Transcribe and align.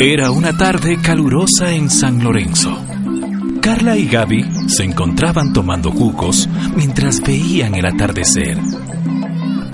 Era 0.00 0.30
una 0.30 0.56
tarde 0.56 0.96
calurosa 1.02 1.72
en 1.72 1.90
San 1.90 2.22
Lorenzo. 2.22 2.70
Carla 3.60 3.96
y 3.96 4.06
Gaby 4.06 4.68
se 4.68 4.84
encontraban 4.84 5.52
tomando 5.52 5.90
jugos 5.90 6.48
mientras 6.76 7.20
veían 7.20 7.74
el 7.74 7.84
atardecer. 7.84 8.58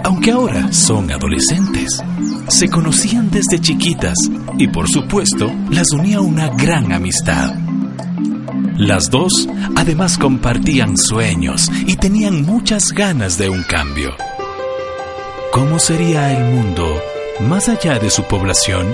Aunque 0.02 0.30
ahora 0.30 0.72
son 0.72 1.10
adolescentes, 1.10 2.02
se 2.48 2.70
conocían 2.70 3.30
desde 3.30 3.60
chiquitas 3.60 4.16
y 4.56 4.66
por 4.68 4.88
supuesto 4.88 5.52
las 5.68 5.92
unía 5.92 6.22
una 6.22 6.48
gran 6.48 6.90
amistad. 6.90 7.54
Las 8.78 9.10
dos 9.10 9.46
además 9.76 10.16
compartían 10.16 10.96
sueños 10.96 11.70
y 11.86 11.96
tenían 11.96 12.46
muchas 12.46 12.92
ganas 12.92 13.36
de 13.36 13.50
un 13.50 13.62
cambio. 13.64 14.14
¿Cómo 15.52 15.78
sería 15.78 16.32
el 16.32 16.50
mundo 16.50 16.98
más 17.46 17.68
allá 17.68 17.98
de 17.98 18.08
su 18.08 18.22
población? 18.22 18.86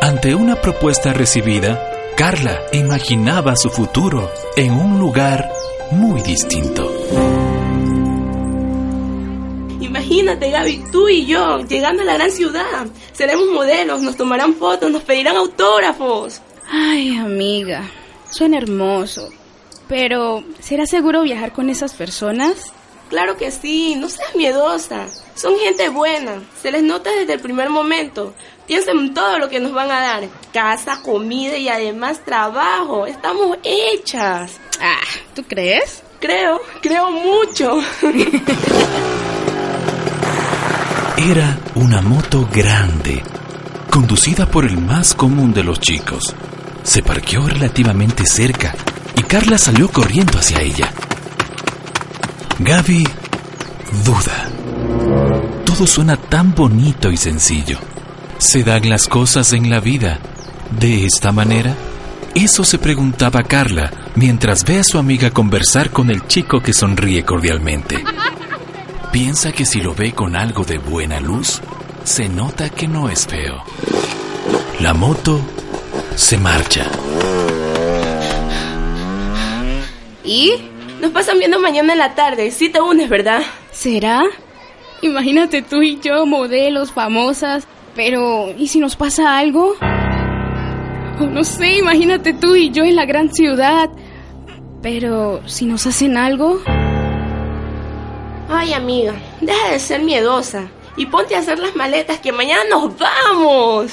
Ante 0.00 0.34
una 0.34 0.54
propuesta 0.60 1.12
recibida, 1.12 1.90
Carla 2.16 2.62
imaginaba 2.72 3.56
su 3.56 3.68
futuro 3.68 4.30
en 4.56 4.72
un 4.72 5.00
lugar 5.00 5.50
muy 5.90 6.22
distinto. 6.22 6.88
Imagínate, 9.80 10.50
Gaby, 10.50 10.84
tú 10.92 11.08
y 11.08 11.26
yo 11.26 11.58
llegando 11.66 12.02
a 12.02 12.06
la 12.06 12.14
gran 12.14 12.30
ciudad. 12.30 12.86
Seremos 13.12 13.48
modelos, 13.48 14.00
nos 14.00 14.16
tomarán 14.16 14.54
fotos, 14.54 14.88
nos 14.90 15.02
pedirán 15.02 15.36
autógrafos. 15.36 16.40
Ay, 16.70 17.16
amiga, 17.16 17.82
suena 18.30 18.58
hermoso. 18.58 19.30
Pero, 19.88 20.44
¿será 20.60 20.86
seguro 20.86 21.22
viajar 21.22 21.52
con 21.52 21.70
esas 21.70 21.94
personas? 21.94 22.72
Claro 23.08 23.36
que 23.36 23.50
sí, 23.50 23.96
no 23.96 24.08
seas 24.08 24.34
miedosa. 24.36 25.06
Son 25.38 25.56
gente 25.56 25.88
buena, 25.88 26.42
se 26.60 26.70
les 26.72 26.82
nota 26.82 27.12
desde 27.12 27.34
el 27.34 27.40
primer 27.40 27.70
momento. 27.70 28.34
Piensen 28.66 28.98
en 28.98 29.14
todo 29.14 29.38
lo 29.38 29.48
que 29.48 29.60
nos 29.60 29.72
van 29.72 29.92
a 29.92 30.00
dar. 30.00 30.28
Casa, 30.52 31.00
comida 31.00 31.56
y 31.56 31.68
además 31.68 32.24
trabajo. 32.24 33.06
Estamos 33.06 33.56
hechas. 33.62 34.58
Ah, 34.80 34.98
¿tú 35.36 35.44
crees? 35.44 36.02
Creo, 36.18 36.60
creo 36.82 37.12
mucho. 37.12 37.78
Era 41.16 41.56
una 41.76 42.02
moto 42.02 42.48
grande, 42.52 43.22
conducida 43.90 44.46
por 44.46 44.64
el 44.64 44.76
más 44.76 45.14
común 45.14 45.54
de 45.54 45.62
los 45.62 45.78
chicos. 45.78 46.34
Se 46.82 47.04
parqueó 47.04 47.46
relativamente 47.46 48.26
cerca 48.26 48.74
y 49.14 49.22
Carla 49.22 49.56
salió 49.56 49.88
corriendo 49.88 50.36
hacia 50.36 50.62
ella. 50.62 50.92
Gaby 52.58 53.04
duda. 54.04 54.57
Todo 55.64 55.86
suena 55.86 56.16
tan 56.16 56.54
bonito 56.54 57.10
y 57.10 57.16
sencillo. 57.16 57.78
¿Se 58.38 58.62
dan 58.62 58.88
las 58.88 59.08
cosas 59.08 59.52
en 59.52 59.70
la 59.70 59.80
vida 59.80 60.18
de 60.78 61.06
esta 61.06 61.32
manera? 61.32 61.74
Eso 62.34 62.64
se 62.64 62.78
preguntaba 62.78 63.42
Carla 63.42 63.90
mientras 64.14 64.64
ve 64.64 64.78
a 64.78 64.84
su 64.84 64.98
amiga 64.98 65.30
conversar 65.30 65.90
con 65.90 66.10
el 66.10 66.26
chico 66.26 66.60
que 66.60 66.72
sonríe 66.72 67.24
cordialmente. 67.24 68.04
Piensa 69.12 69.52
que 69.52 69.64
si 69.64 69.80
lo 69.80 69.94
ve 69.94 70.12
con 70.12 70.36
algo 70.36 70.64
de 70.64 70.78
buena 70.78 71.18
luz, 71.20 71.60
se 72.04 72.28
nota 72.28 72.70
que 72.70 72.86
no 72.86 73.08
es 73.08 73.26
feo. 73.26 73.62
La 74.80 74.94
moto 74.94 75.40
se 76.14 76.38
marcha. 76.38 76.86
¿Y? 80.24 80.52
Nos 81.00 81.10
pasan 81.12 81.38
viendo 81.38 81.58
mañana 81.58 81.92
en 81.92 81.98
la 81.98 82.14
tarde. 82.14 82.50
Sí 82.50 82.68
te 82.68 82.80
unes, 82.80 83.08
¿verdad? 83.08 83.42
¿Será? 83.72 84.22
Imagínate 85.00 85.62
tú 85.62 85.82
y 85.82 86.00
yo, 86.00 86.26
modelos 86.26 86.90
famosas, 86.90 87.68
pero 87.94 88.52
¿y 88.56 88.66
si 88.66 88.80
nos 88.80 88.96
pasa 88.96 89.38
algo? 89.38 89.74
O 91.20 91.26
no 91.26 91.44
sé, 91.44 91.78
imagínate 91.78 92.32
tú 92.32 92.56
y 92.56 92.70
yo 92.70 92.84
en 92.84 92.96
la 92.96 93.06
gran 93.06 93.32
ciudad, 93.32 93.90
pero 94.82 95.40
si 95.46 95.66
nos 95.66 95.86
hacen 95.86 96.16
algo. 96.16 96.60
Ay, 98.48 98.72
amiga, 98.72 99.14
deja 99.40 99.70
de 99.70 99.78
ser 99.78 100.02
miedosa 100.02 100.68
y 100.96 101.06
ponte 101.06 101.36
a 101.36 101.40
hacer 101.40 101.60
las 101.60 101.76
maletas 101.76 102.18
que 102.18 102.32
mañana 102.32 102.62
nos 102.68 102.92
vamos. 102.98 103.92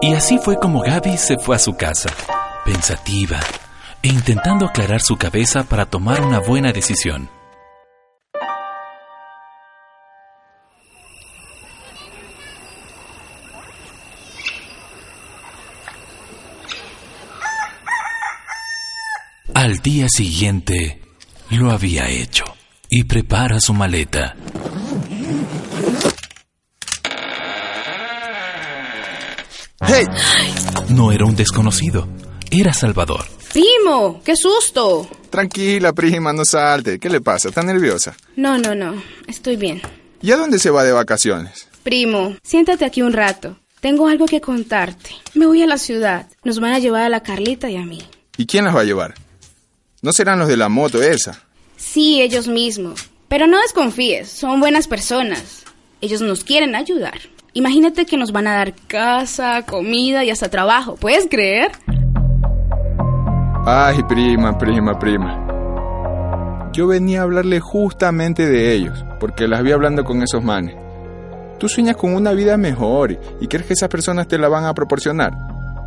Y 0.00 0.14
así 0.14 0.38
fue 0.38 0.56
como 0.58 0.80
Gaby 0.80 1.16
se 1.16 1.38
fue 1.38 1.56
a 1.56 1.58
su 1.58 1.74
casa, 1.74 2.10
pensativa 2.64 3.40
e 4.02 4.08
intentando 4.08 4.66
aclarar 4.66 5.00
su 5.00 5.16
cabeza 5.16 5.64
para 5.64 5.86
tomar 5.86 6.22
una 6.22 6.40
buena 6.40 6.72
decisión. 6.72 7.30
Al 19.54 19.78
día 19.78 20.06
siguiente 20.08 21.00
lo 21.50 21.70
había 21.70 22.08
hecho 22.08 22.44
y 22.88 23.04
prepara 23.04 23.60
su 23.60 23.72
maleta. 23.72 24.34
¡Hey! 29.86 30.06
No 30.88 31.12
era 31.12 31.26
un 31.26 31.36
desconocido, 31.36 32.08
era 32.50 32.72
Salvador. 32.72 33.24
Primo, 33.52 34.22
qué 34.24 34.34
susto. 34.34 35.08
Tranquila, 35.28 35.92
prima, 35.92 36.32
no 36.32 36.44
salte. 36.44 36.98
¿Qué 36.98 37.10
le 37.10 37.20
pasa? 37.20 37.48
¿Está 37.48 37.62
nerviosa? 37.62 38.16
No, 38.36 38.56
no, 38.58 38.74
no, 38.74 39.02
estoy 39.26 39.56
bien. 39.56 39.82
¿Y 40.22 40.32
a 40.32 40.36
dónde 40.36 40.58
se 40.58 40.70
va 40.70 40.84
de 40.84 40.92
vacaciones? 40.92 41.68
Primo, 41.82 42.36
siéntate 42.42 42.84
aquí 42.84 43.02
un 43.02 43.12
rato. 43.12 43.58
Tengo 43.80 44.08
algo 44.08 44.26
que 44.26 44.40
contarte. 44.40 45.10
Me 45.34 45.46
voy 45.46 45.62
a 45.62 45.66
la 45.66 45.76
ciudad. 45.76 46.28
Nos 46.44 46.60
van 46.60 46.72
a 46.72 46.78
llevar 46.78 47.02
a 47.02 47.08
la 47.08 47.22
Carlita 47.22 47.68
y 47.68 47.76
a 47.76 47.84
mí. 47.84 48.00
¿Y 48.36 48.46
quién 48.46 48.64
las 48.64 48.74
va 48.74 48.80
a 48.80 48.84
llevar? 48.84 49.14
¿No 50.00 50.12
serán 50.12 50.38
los 50.38 50.48
de 50.48 50.56
la 50.56 50.68
moto 50.68 51.02
esa? 51.02 51.42
Sí, 51.76 52.22
ellos 52.22 52.48
mismos. 52.48 53.10
Pero 53.28 53.46
no 53.46 53.60
desconfíes, 53.60 54.30
son 54.30 54.60
buenas 54.60 54.88
personas. 54.88 55.64
Ellos 56.00 56.20
nos 56.20 56.44
quieren 56.44 56.74
ayudar. 56.74 57.18
Imagínate 57.54 58.06
que 58.06 58.16
nos 58.16 58.32
van 58.32 58.46
a 58.46 58.54
dar 58.54 58.74
casa, 58.86 59.66
comida 59.66 60.24
y 60.24 60.30
hasta 60.30 60.48
trabajo. 60.48 60.96
¿Puedes 60.96 61.26
creer? 61.30 61.72
Ay, 63.64 64.02
prima, 64.02 64.58
prima, 64.58 64.98
prima. 64.98 66.70
Yo 66.72 66.88
venía 66.88 67.20
a 67.20 67.22
hablarle 67.22 67.60
justamente 67.60 68.44
de 68.48 68.72
ellos, 68.72 69.04
porque 69.20 69.46
las 69.46 69.62
vi 69.62 69.70
hablando 69.70 70.02
con 70.02 70.20
esos 70.20 70.42
manes. 70.42 70.74
Tú 71.60 71.68
sueñas 71.68 71.96
con 71.96 72.12
una 72.12 72.32
vida 72.32 72.56
mejor 72.56 73.16
y 73.40 73.46
crees 73.46 73.66
que 73.66 73.74
esas 73.74 73.88
personas 73.88 74.26
te 74.26 74.36
la 74.36 74.48
van 74.48 74.64
a 74.64 74.74
proporcionar. 74.74 75.32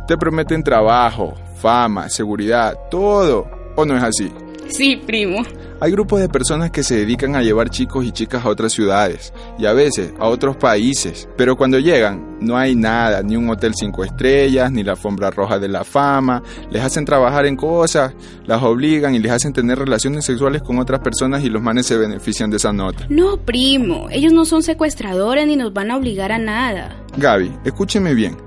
Te 0.06 0.16
prometen 0.16 0.62
trabajo, 0.62 1.34
fama, 1.56 2.08
seguridad, 2.08 2.78
todo. 2.90 3.46
¿O 3.76 3.84
no 3.84 3.94
es 3.94 4.02
así? 4.02 4.32
Sí, 4.68 4.96
primo. 4.96 5.42
Hay 5.78 5.92
grupos 5.92 6.20
de 6.20 6.28
personas 6.28 6.70
que 6.70 6.82
se 6.82 6.96
dedican 6.96 7.36
a 7.36 7.42
llevar 7.42 7.68
chicos 7.68 8.04
y 8.04 8.12
chicas 8.12 8.44
a 8.44 8.48
otras 8.48 8.72
ciudades 8.72 9.32
y 9.58 9.66
a 9.66 9.74
veces 9.74 10.12
a 10.18 10.26
otros 10.26 10.56
países, 10.56 11.28
pero 11.36 11.56
cuando 11.56 11.78
llegan 11.78 12.36
no 12.40 12.56
hay 12.56 12.74
nada, 12.74 13.22
ni 13.22 13.36
un 13.36 13.48
hotel 13.50 13.74
cinco 13.74 14.04
estrellas, 14.04 14.72
ni 14.72 14.82
la 14.82 14.92
alfombra 14.92 15.30
roja 15.30 15.58
de 15.58 15.68
la 15.68 15.84
fama, 15.84 16.42
les 16.70 16.82
hacen 16.82 17.04
trabajar 17.04 17.46
en 17.46 17.56
cosas, 17.56 18.14
las 18.46 18.62
obligan 18.62 19.14
y 19.14 19.18
les 19.18 19.32
hacen 19.32 19.52
tener 19.52 19.78
relaciones 19.78 20.24
sexuales 20.24 20.62
con 20.62 20.78
otras 20.78 21.00
personas 21.00 21.44
y 21.44 21.50
los 21.50 21.62
manes 21.62 21.86
se 21.86 21.96
benefician 21.96 22.50
de 22.50 22.56
esa 22.56 22.72
nota. 22.72 23.06
No, 23.10 23.36
primo, 23.36 24.08
ellos 24.10 24.32
no 24.32 24.44
son 24.46 24.62
secuestradores 24.62 25.46
ni 25.46 25.56
nos 25.56 25.72
van 25.74 25.90
a 25.90 25.96
obligar 25.96 26.32
a 26.32 26.38
nada. 26.38 26.96
Gaby, 27.18 27.52
escúcheme 27.64 28.14
bien. 28.14 28.45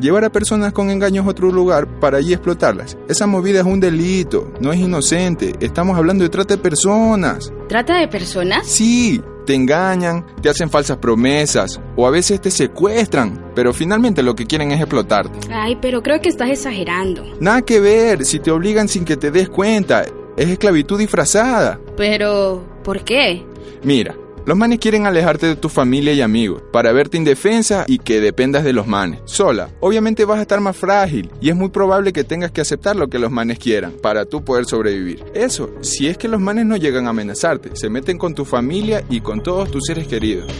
Llevar 0.00 0.24
a 0.24 0.30
personas 0.30 0.72
con 0.72 0.90
engaños 0.90 1.26
a 1.26 1.30
otro 1.30 1.50
lugar 1.50 1.88
para 1.98 2.18
allí 2.18 2.32
explotarlas. 2.32 2.96
Esa 3.08 3.26
movida 3.26 3.60
es 3.60 3.66
un 3.66 3.80
delito, 3.80 4.52
no 4.60 4.72
es 4.72 4.78
inocente. 4.78 5.54
Estamos 5.58 5.98
hablando 5.98 6.22
de 6.22 6.30
trata 6.30 6.54
de 6.54 6.62
personas. 6.62 7.52
¿Trata 7.68 7.98
de 7.98 8.06
personas? 8.06 8.64
Sí, 8.64 9.20
te 9.44 9.54
engañan, 9.54 10.24
te 10.40 10.50
hacen 10.50 10.70
falsas 10.70 10.98
promesas 10.98 11.80
o 11.96 12.06
a 12.06 12.10
veces 12.10 12.40
te 12.40 12.52
secuestran, 12.52 13.50
pero 13.56 13.72
finalmente 13.72 14.22
lo 14.22 14.36
que 14.36 14.46
quieren 14.46 14.70
es 14.70 14.78
explotarte. 14.78 15.40
Ay, 15.52 15.76
pero 15.82 16.00
creo 16.00 16.20
que 16.20 16.28
estás 16.28 16.50
exagerando. 16.50 17.24
Nada 17.40 17.62
que 17.62 17.80
ver, 17.80 18.24
si 18.24 18.38
te 18.38 18.52
obligan 18.52 18.86
sin 18.86 19.04
que 19.04 19.16
te 19.16 19.32
des 19.32 19.48
cuenta, 19.48 20.04
es 20.36 20.48
esclavitud 20.48 20.96
disfrazada. 20.96 21.80
Pero, 21.96 22.62
¿por 22.84 23.02
qué? 23.02 23.44
Mira, 23.82 24.14
los 24.48 24.56
manes 24.56 24.78
quieren 24.78 25.06
alejarte 25.06 25.46
de 25.46 25.56
tu 25.56 25.68
familia 25.68 26.14
y 26.14 26.22
amigos 26.22 26.62
para 26.72 26.90
verte 26.90 27.18
indefensa 27.18 27.84
y 27.86 27.98
que 27.98 28.18
dependas 28.18 28.64
de 28.64 28.72
los 28.72 28.86
manes. 28.86 29.20
Sola, 29.26 29.68
obviamente 29.80 30.24
vas 30.24 30.38
a 30.38 30.40
estar 30.40 30.58
más 30.58 30.74
frágil 30.74 31.28
y 31.38 31.50
es 31.50 31.54
muy 31.54 31.68
probable 31.68 32.14
que 32.14 32.24
tengas 32.24 32.50
que 32.50 32.62
aceptar 32.62 32.96
lo 32.96 33.08
que 33.08 33.18
los 33.18 33.30
manes 33.30 33.58
quieran 33.58 33.92
para 34.02 34.24
tú 34.24 34.42
poder 34.42 34.64
sobrevivir. 34.64 35.22
Eso, 35.34 35.68
si 35.82 36.08
es 36.08 36.16
que 36.16 36.28
los 36.28 36.40
manes 36.40 36.64
no 36.64 36.78
llegan 36.78 37.06
a 37.06 37.10
amenazarte, 37.10 37.76
se 37.76 37.90
meten 37.90 38.16
con 38.16 38.34
tu 38.34 38.46
familia 38.46 39.04
y 39.10 39.20
con 39.20 39.42
todos 39.42 39.70
tus 39.70 39.84
seres 39.84 40.08
queridos. 40.08 40.50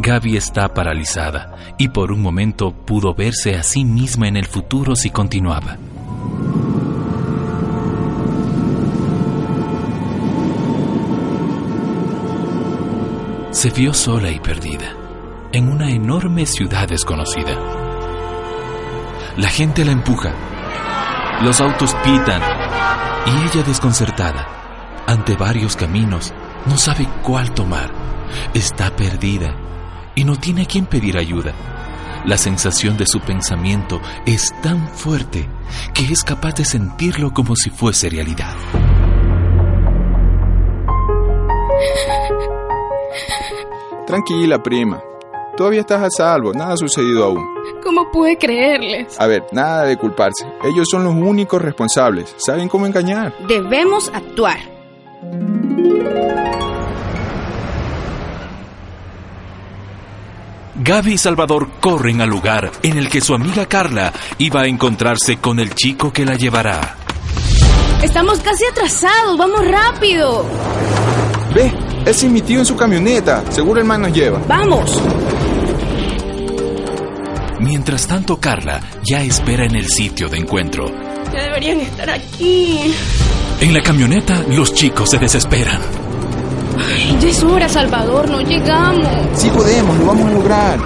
Gaby 0.00 0.36
está 0.36 0.74
paralizada 0.74 1.74
y 1.78 1.88
por 1.88 2.12
un 2.12 2.20
momento 2.20 2.72
pudo 2.72 3.14
verse 3.14 3.54
a 3.54 3.62
sí 3.62 3.86
misma 3.86 4.28
en 4.28 4.36
el 4.36 4.44
futuro 4.44 4.96
si 4.96 5.08
continuaba. 5.08 5.78
Se 13.62 13.70
vio 13.70 13.94
sola 13.94 14.28
y 14.28 14.40
perdida 14.40 14.92
en 15.52 15.68
una 15.68 15.88
enorme 15.88 16.46
ciudad 16.46 16.88
desconocida. 16.88 17.56
La 19.36 19.48
gente 19.50 19.84
la 19.84 19.92
empuja, 19.92 20.32
los 21.42 21.60
autos 21.60 21.94
pitan 22.02 22.42
y 23.24 23.30
ella 23.30 23.62
desconcertada, 23.64 25.04
ante 25.06 25.36
varios 25.36 25.76
caminos, 25.76 26.34
no 26.66 26.76
sabe 26.76 27.06
cuál 27.22 27.54
tomar. 27.54 27.92
Está 28.52 28.96
perdida 28.96 29.54
y 30.16 30.24
no 30.24 30.34
tiene 30.34 30.62
a 30.62 30.66
quien 30.66 30.86
pedir 30.86 31.16
ayuda. 31.16 31.52
La 32.24 32.38
sensación 32.38 32.96
de 32.96 33.06
su 33.06 33.20
pensamiento 33.20 34.00
es 34.26 34.52
tan 34.60 34.88
fuerte 34.88 35.48
que 35.94 36.12
es 36.12 36.24
capaz 36.24 36.56
de 36.56 36.64
sentirlo 36.64 37.32
como 37.32 37.54
si 37.54 37.70
fuese 37.70 38.10
realidad. 38.10 38.56
Tranquila, 44.12 44.62
prima. 44.62 45.02
Todavía 45.56 45.80
estás 45.80 46.02
a 46.02 46.10
salvo, 46.10 46.52
nada 46.52 46.74
ha 46.74 46.76
sucedido 46.76 47.24
aún. 47.24 47.46
¿Cómo 47.82 48.10
pude 48.10 48.36
creerles? 48.36 49.18
A 49.18 49.26
ver, 49.26 49.46
nada 49.52 49.84
de 49.84 49.96
culparse. 49.96 50.46
Ellos 50.64 50.86
son 50.90 51.04
los 51.04 51.14
únicos 51.14 51.62
responsables. 51.62 52.34
Saben 52.36 52.68
cómo 52.68 52.84
engañar. 52.84 53.34
Debemos 53.48 54.12
actuar. 54.12 54.58
Gaby 60.74 61.12
y 61.14 61.16
Salvador 61.16 61.70
corren 61.80 62.20
al 62.20 62.28
lugar 62.28 62.70
en 62.82 62.98
el 62.98 63.08
que 63.08 63.22
su 63.22 63.32
amiga 63.32 63.64
Carla 63.64 64.12
iba 64.36 64.60
a 64.60 64.66
encontrarse 64.66 65.38
con 65.38 65.58
el 65.58 65.74
chico 65.74 66.12
que 66.12 66.26
la 66.26 66.34
llevará. 66.34 66.96
Estamos 68.02 68.40
casi 68.40 68.66
atrasados, 68.66 69.38
vamos 69.38 69.66
rápido. 69.66 70.44
Ve, 71.54 71.72
ese 72.06 72.26
es 72.26 72.32
mi 72.32 72.40
tío 72.42 72.58
en 72.58 72.66
su 72.66 72.76
camioneta. 72.76 73.44
Seguro 73.50 73.80
el 73.80 73.86
man 73.86 74.02
nos 74.02 74.12
lleva. 74.12 74.40
Vamos. 74.46 75.00
Mientras 77.60 78.06
tanto, 78.08 78.38
Carla 78.38 78.80
ya 79.04 79.22
espera 79.22 79.64
en 79.64 79.76
el 79.76 79.86
sitio 79.86 80.28
de 80.28 80.38
encuentro. 80.38 80.90
Ya 81.32 81.42
deberían 81.44 81.80
estar 81.80 82.10
aquí. 82.10 82.92
En 83.60 83.72
la 83.72 83.80
camioneta, 83.80 84.42
los 84.48 84.74
chicos 84.74 85.10
se 85.10 85.18
desesperan. 85.18 85.80
Ay, 86.76 87.16
ya 87.20 87.28
es 87.28 87.42
hora, 87.42 87.68
Salvador, 87.68 88.28
no 88.28 88.40
llegamos. 88.40 89.08
Sí 89.34 89.48
podemos, 89.50 89.96
lo 89.98 90.06
vamos 90.06 90.26
a 90.26 90.30
lograr. 90.32 90.80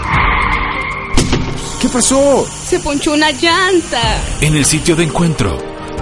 ¿Qué 1.81 1.89
pasó? 1.89 2.47
Se 2.65 2.79
ponchó 2.81 3.15
una 3.15 3.31
llanta. 3.31 4.01
En 4.41 4.55
el 4.55 4.65
sitio 4.65 4.95
de 4.97 5.05
encuentro, 5.05 5.57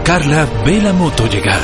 Carla 0.05 0.46
ve 0.67 0.81
la 0.81 0.93
moto 0.93 1.26
llegar. 1.28 1.60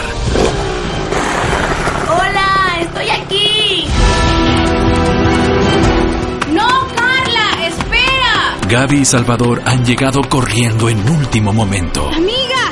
Gaby 8.71 8.99
y 8.99 9.05
Salvador 9.05 9.63
han 9.67 9.85
llegado 9.85 10.21
corriendo 10.23 10.89
en 10.89 11.01
último 11.11 11.53
momento. 11.53 12.09
Amiga, 12.09 12.71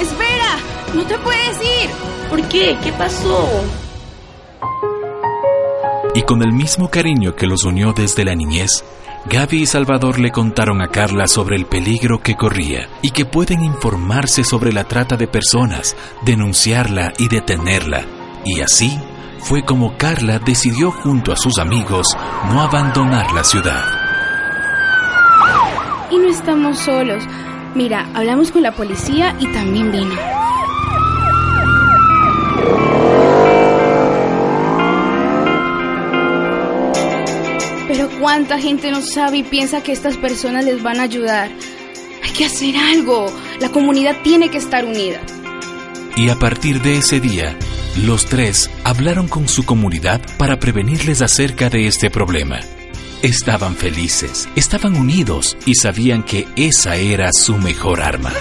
espera, 0.00 0.58
no 0.92 1.04
te 1.04 1.16
puedes 1.18 1.56
ir. 1.62 1.88
¿Por 2.28 2.42
qué? 2.48 2.76
¿Qué 2.82 2.92
pasó? 2.92 3.48
Y 6.16 6.22
con 6.22 6.42
el 6.42 6.52
mismo 6.52 6.90
cariño 6.90 7.36
que 7.36 7.46
los 7.46 7.62
unió 7.62 7.92
desde 7.92 8.24
la 8.24 8.34
niñez, 8.34 8.84
Gaby 9.26 9.62
y 9.62 9.66
Salvador 9.66 10.18
le 10.18 10.32
contaron 10.32 10.82
a 10.82 10.88
Carla 10.88 11.28
sobre 11.28 11.54
el 11.54 11.66
peligro 11.66 12.20
que 12.20 12.34
corría 12.34 12.88
y 13.00 13.12
que 13.12 13.24
pueden 13.24 13.62
informarse 13.62 14.42
sobre 14.42 14.72
la 14.72 14.82
trata 14.82 15.16
de 15.16 15.28
personas, 15.28 15.94
denunciarla 16.24 17.12
y 17.18 17.28
detenerla. 17.28 18.04
Y 18.44 18.62
así 18.62 18.98
fue 19.38 19.64
como 19.64 19.96
Carla 19.96 20.40
decidió 20.40 20.90
junto 20.90 21.32
a 21.32 21.36
sus 21.36 21.60
amigos 21.60 22.16
no 22.50 22.62
abandonar 22.62 23.32
la 23.32 23.44
ciudad. 23.44 23.95
Y 26.10 26.18
no 26.18 26.28
estamos 26.28 26.78
solos. 26.78 27.24
Mira, 27.74 28.08
hablamos 28.14 28.52
con 28.52 28.62
la 28.62 28.72
policía 28.72 29.36
y 29.38 29.46
también 29.48 29.92
vino. 29.92 30.14
Pero 37.88 38.08
cuánta 38.20 38.58
gente 38.58 38.90
no 38.90 39.02
sabe 39.02 39.38
y 39.38 39.42
piensa 39.42 39.82
que 39.82 39.92
estas 39.92 40.16
personas 40.16 40.64
les 40.64 40.82
van 40.82 41.00
a 41.00 41.04
ayudar. 41.04 41.50
Hay 42.22 42.32
que 42.32 42.46
hacer 42.46 42.76
algo. 42.76 43.26
La 43.60 43.70
comunidad 43.70 44.16
tiene 44.22 44.48
que 44.48 44.58
estar 44.58 44.84
unida. 44.84 45.20
Y 46.16 46.30
a 46.30 46.36
partir 46.36 46.80
de 46.82 46.98
ese 46.98 47.20
día, 47.20 47.58
los 48.04 48.26
tres 48.26 48.70
hablaron 48.84 49.28
con 49.28 49.48
su 49.48 49.64
comunidad 49.64 50.20
para 50.38 50.58
prevenirles 50.58 51.20
acerca 51.20 51.68
de 51.68 51.86
este 51.86 52.10
problema. 52.10 52.60
Estaban 53.22 53.74
felices, 53.74 54.48
estaban 54.56 54.94
unidos 54.94 55.56
y 55.64 55.74
sabían 55.74 56.22
que 56.22 56.46
esa 56.56 56.96
era 56.96 57.30
su 57.32 57.56
mejor 57.56 58.00
arma. 58.02 58.32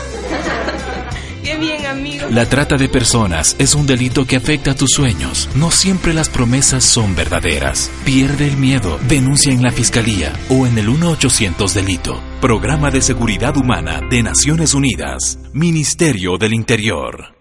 Qué 1.43 1.57
bien, 1.57 1.85
amigo. 1.85 2.27
La 2.29 2.49
trata 2.49 2.75
de 2.75 2.89
personas 2.89 3.55
es 3.59 3.75
un 3.75 3.85
delito 3.85 4.25
que 4.25 4.35
afecta 4.35 4.71
a 4.71 4.75
tus 4.75 4.91
sueños. 4.91 5.49
No 5.55 5.71
siempre 5.71 6.13
las 6.13 6.27
promesas 6.27 6.83
son 6.83 7.15
verdaderas. 7.15 7.89
Pierde 8.03 8.47
el 8.47 8.57
miedo. 8.57 8.99
Denuncia 9.07 9.53
en 9.53 9.61
la 9.61 9.71
fiscalía 9.71 10.33
o 10.49 10.67
en 10.67 10.77
el 10.77 10.89
1-800 10.89 11.71
Delito. 11.71 12.19
Programa 12.41 12.91
de 12.91 13.01
Seguridad 13.01 13.55
Humana 13.57 14.01
de 14.09 14.23
Naciones 14.23 14.73
Unidas. 14.73 15.37
Ministerio 15.53 16.37
del 16.37 16.53
Interior. 16.53 17.34